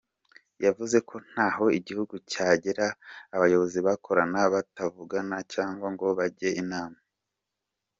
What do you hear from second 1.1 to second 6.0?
ntaho igihugu cyagera abayobozi bakorana batavugana cyangwa